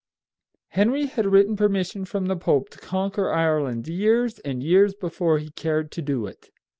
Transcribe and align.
Henry 0.69 1.05
had 1.05 1.27
written 1.27 1.55
permission 1.55 2.05
from 2.05 2.25
the 2.25 2.35
Pope 2.35 2.69
to 2.71 2.79
conquer 2.79 3.29
Ireland 3.29 3.87
years 3.87 4.39
and 4.39 4.63
years 4.63 4.95
before 4.95 5.37
he 5.37 5.51
cared 5.51 5.91
to 5.91 6.01
do 6.01 6.25
it. 6.25 6.49